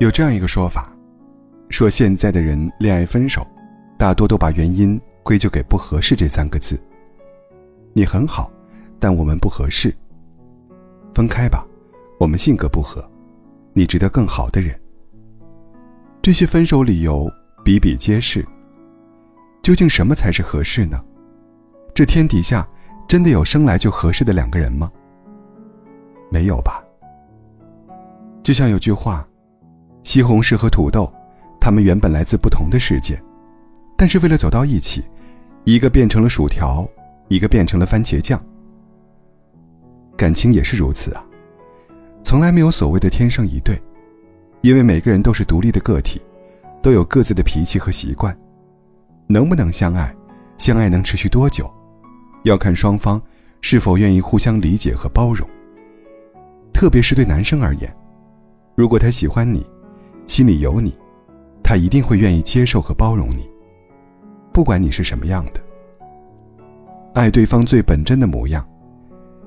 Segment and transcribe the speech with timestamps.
[0.00, 0.90] 有这样一个说法，
[1.68, 3.46] 说现在的人恋爱分手，
[3.98, 6.80] 大多都把原因归咎给“不合适”这三个字。
[7.92, 8.50] 你很好，
[8.98, 9.94] 但我们不合适。
[11.14, 11.66] 分开吧，
[12.18, 13.06] 我们性格不合，
[13.74, 14.74] 你值得更好的人。
[16.22, 17.30] 这些分手理由
[17.62, 18.42] 比比皆是。
[19.60, 20.98] 究竟什么才是合适呢？
[21.92, 22.66] 这天底下
[23.06, 24.90] 真的有生来就合适的两个人吗？
[26.30, 26.82] 没有吧。
[28.42, 29.26] 就像有句话。
[30.02, 31.12] 西红柿和土豆，
[31.60, 33.20] 他们原本来自不同的世界，
[33.96, 35.04] 但是为了走到一起，
[35.64, 36.88] 一个变成了薯条，
[37.28, 38.42] 一个变成了番茄酱。
[40.16, 41.24] 感情也是如此啊，
[42.22, 43.78] 从来没有所谓的天生一对，
[44.62, 46.20] 因为每个人都是独立的个体，
[46.82, 48.36] 都有各自的脾气和习惯，
[49.26, 50.14] 能不能相爱，
[50.58, 51.70] 相爱能持续多久，
[52.44, 53.20] 要看双方
[53.60, 55.48] 是否愿意互相理解和包容。
[56.72, 57.94] 特别是对男生而言，
[58.74, 59.64] 如果他喜欢你。
[60.30, 60.96] 心里有你，
[61.60, 63.50] 他一定会愿意接受和包容你，
[64.52, 65.60] 不管你是什么样的。
[67.14, 68.64] 爱对方最本真的模样，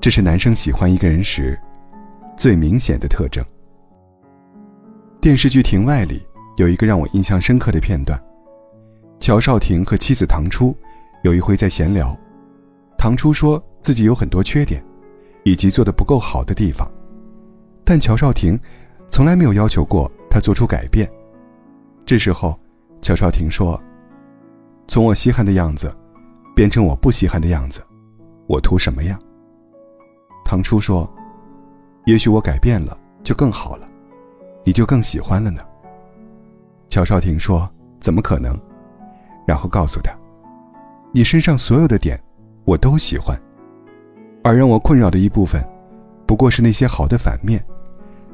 [0.00, 1.56] 这是男生喜欢一个人时
[2.36, 3.40] 最明显的特征。
[5.20, 6.26] 电视剧《庭外》里
[6.56, 8.20] 有一个让我印象深刻的片段：
[9.20, 10.76] 乔少廷和妻子唐初
[11.22, 12.18] 有一回在闲聊，
[12.98, 14.84] 唐初说自己有很多缺点，
[15.44, 16.90] 以及做的不够好的地方，
[17.84, 18.58] 但乔少廷
[19.08, 20.10] 从来没有要求过。
[20.34, 21.08] 他做出改变。
[22.04, 22.58] 这时候，
[23.00, 23.80] 乔少廷说
[24.88, 25.94] ：“从我稀罕的样子，
[26.56, 27.80] 变成我不稀罕的样子，
[28.48, 29.16] 我图什么呀？”
[30.44, 31.08] 唐初说
[32.06, 33.88] ：“也许我改变了，就更好了，
[34.64, 35.62] 你就更喜欢了呢。”
[36.90, 37.70] 乔少廷说
[38.02, 38.60] ：“怎么可能？”
[39.46, 40.12] 然后告诉他
[41.14, 42.20] ：“你身上所有的点，
[42.64, 43.40] 我都喜欢，
[44.42, 45.64] 而让我困扰的一部分，
[46.26, 47.64] 不过是那些好的反面，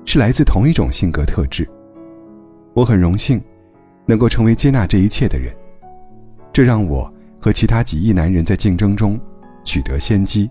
[0.06, 1.70] 是来自同一种性格特质。”
[2.72, 3.42] 我很荣幸，
[4.06, 5.54] 能够成为接纳这一切的人，
[6.52, 9.18] 这让我和其他几亿男人在竞争中
[9.64, 10.48] 取得先机。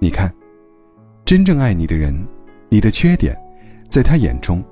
[0.00, 0.32] 你看，
[1.24, 2.14] 真正爱你的人，
[2.68, 3.36] 你的缺点，
[3.90, 4.62] 在他眼中，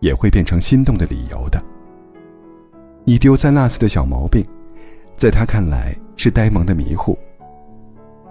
[0.00, 1.62] 也会变成心动的理由的。
[3.04, 4.44] 你丢三落四的小毛病，
[5.16, 7.16] 在他看来是呆萌的迷糊；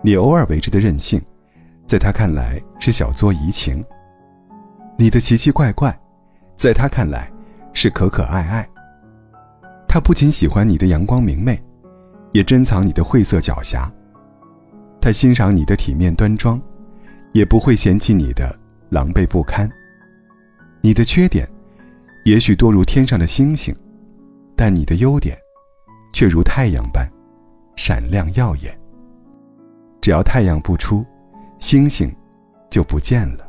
[0.03, 1.19] 你偶尔为之的任性，
[1.87, 3.83] 在他看来是小作怡情。
[4.95, 5.98] 你的奇奇怪怪。
[6.59, 7.31] 在他看来，
[7.71, 8.67] 是可可爱爱。
[9.87, 11.57] 他不仅喜欢你的阳光明媚，
[12.33, 13.89] 也珍藏你的晦涩狡黠。
[14.99, 16.61] 他欣赏你的体面端庄，
[17.31, 18.53] 也不会嫌弃你的
[18.89, 19.71] 狼狈不堪。
[20.81, 21.47] 你的缺点，
[22.25, 23.73] 也许多如天上的星星，
[24.53, 25.37] 但你的优点，
[26.11, 27.09] 却如太阳般
[27.77, 28.77] 闪亮耀眼。
[30.01, 31.05] 只要太阳不出，
[31.57, 32.13] 星星
[32.69, 33.48] 就不见了。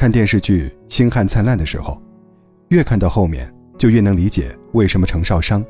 [0.00, 2.00] 看电视剧《星汉灿烂》的时候，
[2.68, 5.62] 越看到后面，就越能理解为什么程少商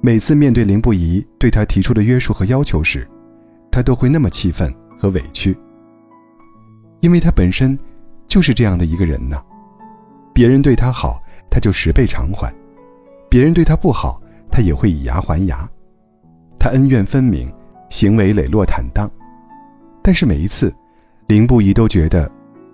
[0.00, 3.08] 每次面对林不疑对他提出的约束和要求时，
[3.70, 5.56] 他都会那么气愤和委屈。
[6.98, 7.78] 因为他本身
[8.26, 9.40] 就是这样的一个人呢。
[10.34, 12.52] 别人对他好，他就十倍偿还；
[13.28, 14.20] 别人对他不好，
[14.50, 15.70] 他也会以牙还牙。
[16.58, 17.48] 他恩怨分明，
[17.88, 19.08] 行为磊落坦荡。
[20.02, 20.74] 但是每一次，
[21.28, 22.28] 林不疑都觉得。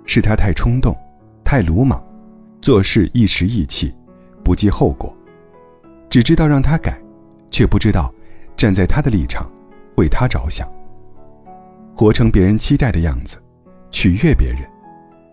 [0.06, 0.96] 是他太冲动，
[1.44, 2.02] 太鲁莽，
[2.62, 3.94] 做事一时意气，
[4.42, 5.14] 不计后果，
[6.08, 6.98] 只知道让他改，
[7.50, 8.12] 却不知道
[8.56, 9.50] 站在他的立场，
[9.96, 10.66] 为他着想。
[11.94, 13.36] 活成别人期待的样子，
[13.90, 14.60] 取悦别人，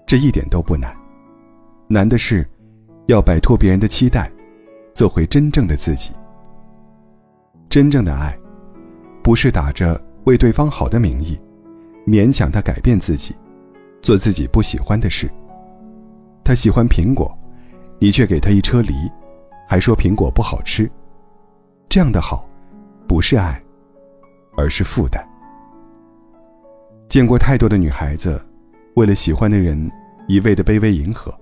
[0.08, 0.96] 这一点都不难，
[1.88, 2.48] 难的是
[3.08, 4.32] 要摆脱别人的期待，
[4.94, 6.12] 做回真正的自己。
[7.70, 8.38] 真正的爱，
[9.24, 11.38] 不是打着为对方好的名义，
[12.08, 13.36] 勉强他改变自己。
[14.04, 15.32] 做自己不喜欢的事。
[16.44, 17.36] 他喜欢苹果，
[18.00, 18.94] 你却给他一车梨，
[19.68, 20.92] 还说苹果不好吃。
[21.88, 22.46] 这样的好，
[23.08, 23.64] 不是爱，
[24.58, 25.26] 而是负担。
[27.08, 28.40] 见过太多的女孩子，
[28.96, 29.90] 为了喜欢的人，
[30.28, 31.34] 一味的卑微迎合，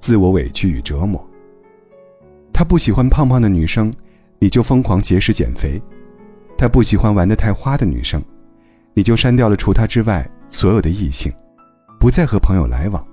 [0.00, 1.22] 自我委屈与折磨。
[2.50, 3.92] 他不喜欢胖胖的女生，
[4.38, 5.78] 你就疯狂节食减肥；
[6.56, 8.22] 他不喜欢玩的太花的女生，
[8.94, 11.30] 你就删掉了除他之外所有的异性。
[11.98, 13.04] 不再和朋友来往，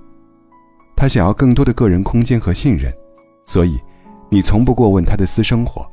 [0.96, 2.94] 他想要更多的个人空间和信任，
[3.46, 3.80] 所以
[4.30, 5.90] 你从不过问他的私生活，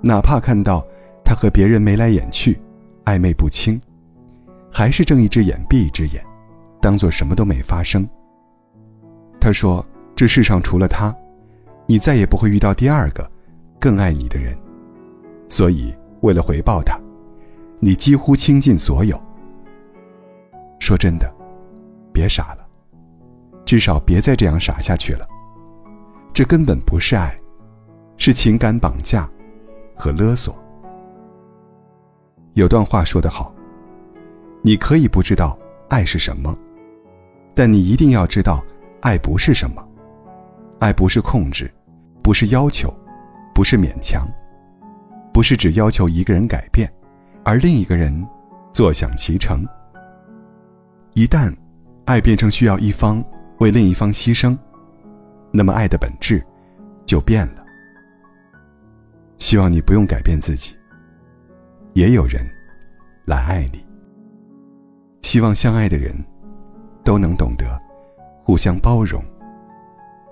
[0.00, 0.84] 哪怕看到
[1.24, 2.60] 他和别人眉来眼去，
[3.04, 3.80] 暧昧不清，
[4.70, 6.22] 还是睁一只眼闭一只眼，
[6.80, 8.06] 当做什么都没发生。
[9.40, 9.84] 他说
[10.14, 11.14] ：“这世上除了他，
[11.86, 13.28] 你再也不会遇到第二个
[13.80, 14.56] 更爱你的人，
[15.48, 17.00] 所以为了回报他，
[17.80, 19.20] 你几乎倾尽所有。”
[20.78, 21.41] 说真的。
[22.12, 22.66] 别傻了，
[23.64, 25.26] 至少别再这样傻下去了。
[26.32, 27.38] 这根本不是爱，
[28.16, 29.28] 是情感绑架
[29.96, 30.56] 和勒索。
[32.54, 33.54] 有段话说得好
[34.62, 36.56] ：“你可以不知道爱是什么，
[37.54, 38.62] 但你一定要知道
[39.00, 39.86] 爱不是什么。
[40.78, 41.72] 爱不是控制，
[42.22, 42.92] 不是要求，
[43.54, 44.26] 不是勉强，
[45.32, 46.92] 不是只要求一个人改变，
[47.44, 48.26] 而另一个人
[48.72, 49.66] 坐享其成。
[51.14, 51.54] 一旦
[52.04, 53.24] 爱变成需要一方
[53.58, 54.56] 为另一方牺牲，
[55.50, 56.44] 那么爱的本质
[57.06, 57.64] 就变了。
[59.38, 60.76] 希望你不用改变自己。”
[61.94, 62.42] 也有人
[63.26, 63.86] 来爱你。
[65.20, 66.14] 希望相爱的人
[67.04, 67.66] 都能懂得
[68.42, 69.22] 互相包容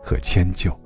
[0.03, 0.80] 和迁就。